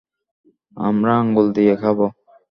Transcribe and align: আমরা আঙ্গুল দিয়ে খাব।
আমরা 0.77 1.11
আঙ্গুল 1.19 1.47
দিয়ে 1.55 1.73
খাব। 1.75 1.99